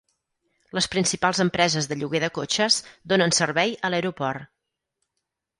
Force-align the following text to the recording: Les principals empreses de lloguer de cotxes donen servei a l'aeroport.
Les 0.77 0.87
principals 0.93 1.41
empreses 1.43 1.89
de 1.91 1.97
lloguer 1.99 2.21
de 2.25 2.31
cotxes 2.39 2.79
donen 3.13 3.37
servei 3.41 3.79
a 3.87 3.93
l'aeroport. 3.93 4.49